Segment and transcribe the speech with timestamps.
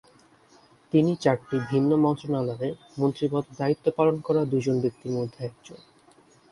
[0.93, 2.69] তিনি চারটি ভিন্ন মন্ত্রণালয়ে
[2.99, 5.79] মন্ত্রী পদে দায়িত্ব পালন করা দুইজন ব্যক্তির মধ্যে একজন।